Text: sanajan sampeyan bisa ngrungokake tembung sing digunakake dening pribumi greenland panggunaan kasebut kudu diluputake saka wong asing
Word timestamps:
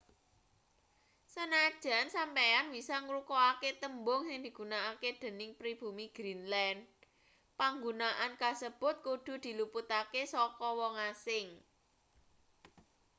sanajan 1.33 2.05
sampeyan 2.15 2.65
bisa 2.75 2.95
ngrungokake 3.05 3.69
tembung 3.81 4.21
sing 4.25 4.39
digunakake 4.45 5.09
dening 5.21 5.51
pribumi 5.59 6.05
greenland 6.17 6.79
panggunaan 7.59 8.33
kasebut 8.41 8.95
kudu 9.05 9.33
diluputake 9.45 10.21
saka 10.33 10.67
wong 10.79 10.93
asing 11.11 11.45